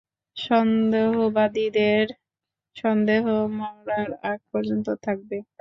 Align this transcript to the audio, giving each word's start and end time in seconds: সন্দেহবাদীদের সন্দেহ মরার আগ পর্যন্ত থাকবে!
সন্দেহবাদীদের 0.37 2.05
সন্দেহ 2.75 3.23
মরার 3.57 4.09
আগ 4.23 4.39
পর্যন্ত 4.51 4.87
থাকবে! 5.05 5.37